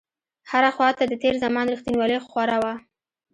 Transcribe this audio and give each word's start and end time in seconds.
هره 0.51 0.69
خواته 0.75 1.03
د 1.07 1.13
تېر 1.21 1.35
زمان 1.43 1.65
رښتينولۍ 1.73 2.17
خوره 2.27 2.57
وه. 2.63 2.73